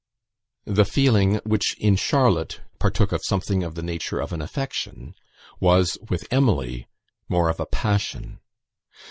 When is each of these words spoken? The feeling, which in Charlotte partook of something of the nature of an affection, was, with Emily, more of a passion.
The 0.65 0.83
feeling, 0.83 1.35
which 1.45 1.77
in 1.77 1.95
Charlotte 1.95 2.61
partook 2.79 3.11
of 3.11 3.23
something 3.23 3.61
of 3.63 3.75
the 3.75 3.83
nature 3.83 4.19
of 4.19 4.33
an 4.33 4.41
affection, 4.41 5.13
was, 5.59 5.95
with 6.09 6.25
Emily, 6.31 6.87
more 7.29 7.49
of 7.49 7.59
a 7.59 7.67
passion. 7.67 8.39